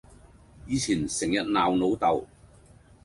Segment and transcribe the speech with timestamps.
[0.65, 2.25] 以前成日鬧老豆